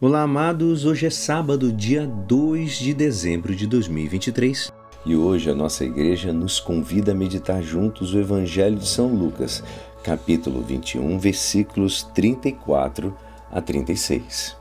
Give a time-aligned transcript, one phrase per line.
[0.00, 0.84] Olá, amados.
[0.84, 4.72] Hoje é sábado, dia 2 de dezembro de 2023.
[5.04, 9.60] E hoje a nossa igreja nos convida a meditar juntos o Evangelho de São Lucas,
[10.04, 13.12] capítulo 21, versículos 34
[13.50, 14.56] a 36.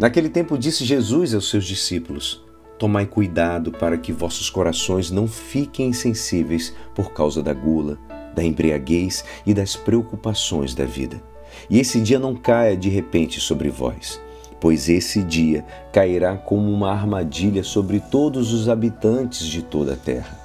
[0.00, 2.44] Naquele tempo disse Jesus aos seus discípulos:
[2.80, 7.96] Tomai cuidado para que vossos corações não fiquem insensíveis por causa da gula,
[8.34, 11.22] da embriaguez e das preocupações da vida
[11.68, 14.20] e esse dia não caia de repente sobre vós,
[14.60, 20.38] pois esse dia cairá como uma armadilha sobre todos os habitantes de toda a terra.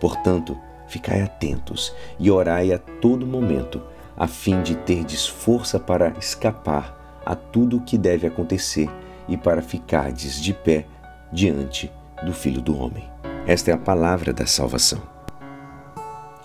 [0.00, 0.56] Portanto,
[0.88, 3.80] ficai atentos e orai a todo momento,
[4.16, 8.90] a fim de terdes força para escapar a tudo o que deve acontecer
[9.28, 10.86] e para ficardes de pé
[11.32, 11.90] diante
[12.24, 13.08] do Filho do Homem.
[13.46, 15.00] Esta é a palavra da salvação.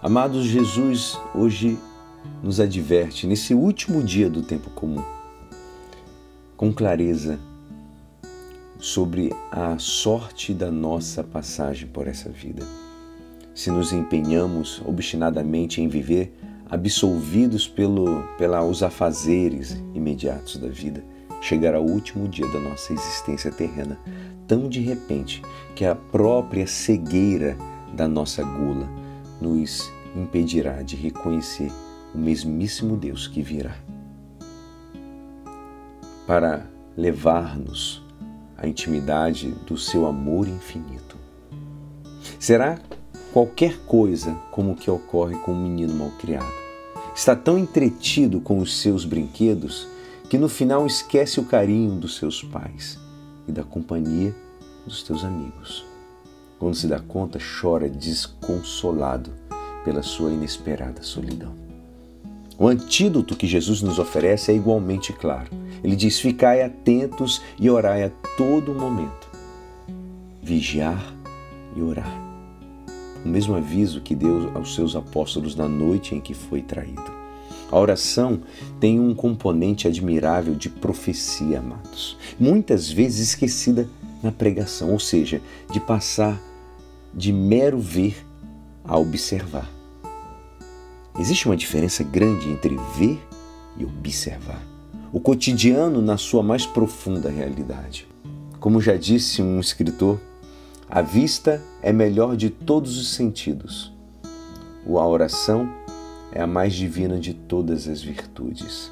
[0.01, 1.77] Amados, Jesus hoje
[2.41, 5.03] nos adverte nesse último dia do tempo comum,
[6.55, 7.39] com clareza,
[8.79, 12.63] sobre a sorte da nossa passagem por essa vida.
[13.53, 16.37] Se nos empenhamos obstinadamente em viver
[16.69, 21.03] absolvidos pelo, pelos afazeres imediatos da vida,
[21.41, 23.97] chegará o último dia da nossa existência terrena,
[24.47, 25.41] tão de repente
[25.75, 27.57] que a própria cegueira
[27.93, 28.87] da nossa gula
[29.41, 31.71] nos impedirá de reconhecer
[32.17, 33.77] o mesmíssimo Deus que virá
[36.25, 36.65] para
[36.97, 38.03] levar-nos
[38.57, 41.15] à intimidade do seu amor infinito.
[42.39, 42.79] Será
[43.31, 46.51] qualquer coisa como o que ocorre com um menino malcriado.
[47.15, 49.87] Está tão entretido com os seus brinquedos
[50.27, 52.99] que no final esquece o carinho dos seus pais
[53.47, 54.35] e da companhia
[54.85, 55.85] dos teus amigos.
[56.59, 59.31] Quando se dá conta, chora desconsolado
[59.85, 61.66] pela sua inesperada solidão.
[62.59, 65.49] O antídoto que Jesus nos oferece é igualmente claro.
[65.83, 69.29] Ele diz: Ficai atentos e orai a todo momento.
[70.41, 71.13] Vigiar
[71.75, 72.11] e orar.
[73.23, 77.17] O mesmo aviso que deu aos seus apóstolos na noite em que foi traído.
[77.71, 78.41] A oração
[78.79, 82.17] tem um componente admirável de profecia, amados.
[82.39, 83.87] Muitas vezes esquecida
[84.23, 86.41] na pregação, ou seja, de passar
[87.13, 88.25] de mero ver
[88.83, 89.76] a observar.
[91.19, 93.19] Existe uma diferença grande entre ver
[93.75, 94.61] e observar.
[95.11, 98.07] O cotidiano na sua mais profunda realidade.
[98.59, 100.19] Como já disse um escritor,
[100.87, 103.91] a vista é melhor de todos os sentidos.
[104.87, 105.67] A oração
[106.31, 108.91] é a mais divina de todas as virtudes.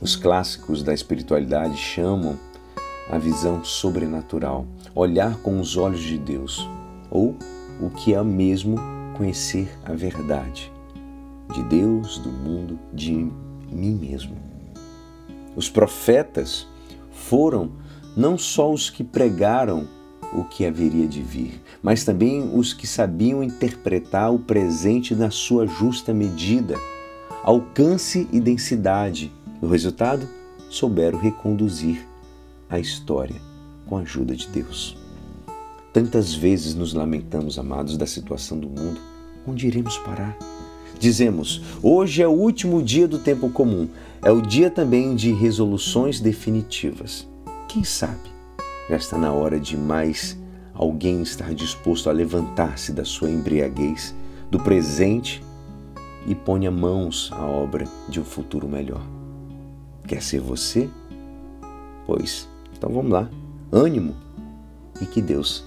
[0.00, 2.38] Os clássicos da espiritualidade chamam
[3.10, 6.68] a visão sobrenatural, olhar com os olhos de Deus,
[7.10, 7.34] ou
[7.80, 8.76] o que é mesmo
[9.18, 10.72] conhecer a verdade
[11.52, 14.36] de Deus, do mundo, de mim mesmo.
[15.56, 16.68] Os profetas
[17.10, 17.72] foram
[18.16, 19.88] não só os que pregaram
[20.32, 25.66] o que haveria de vir, mas também os que sabiam interpretar o presente na sua
[25.66, 26.76] justa medida,
[27.42, 29.32] alcance e densidade.
[29.60, 30.28] O resultado,
[30.70, 32.06] souberam reconduzir
[32.68, 33.40] a história
[33.86, 35.07] com a ajuda de Deus.
[35.98, 39.00] Tantas vezes nos lamentamos, amados, da situação do mundo.
[39.44, 40.38] Onde iremos parar?
[40.96, 43.88] Dizemos: hoje é o último dia do tempo comum,
[44.22, 47.26] é o dia também de resoluções definitivas.
[47.66, 48.30] Quem sabe
[48.88, 50.38] já está na hora de mais
[50.72, 54.14] alguém estar disposto a levantar-se da sua embriaguez,
[54.52, 55.42] do presente
[56.28, 59.02] e ponha mãos à obra de um futuro melhor.
[60.06, 60.88] Quer ser você?
[62.06, 63.28] Pois, então vamos lá.
[63.72, 64.14] Ânimo
[65.00, 65.66] e que Deus